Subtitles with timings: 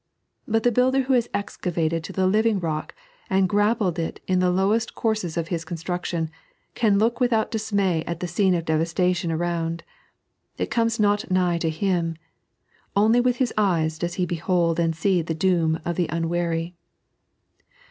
[0.47, 2.95] But the builder who has excavated to the living rock,
[3.29, 6.31] and grappled it in the lowest courses of his construction,
[6.73, 9.83] can look without dismay at the scene of devastation around.
[10.57, 12.15] It comes not nigh to him;
[12.95, 16.73] only with his eyes does he behold and see the doom of the unwary.